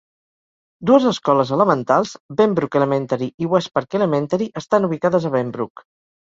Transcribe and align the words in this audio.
Dues 0.89 1.03
escoles 1.09 1.51
elementals, 1.57 2.13
Benbrook 2.39 2.77
Elementary 2.79 3.29
i 3.45 3.51
Westpark 3.53 3.99
Elementary, 4.01 4.49
estan 4.63 4.89
ubicades 4.91 5.29
a 5.29 5.33
Benbrook. 5.39 5.87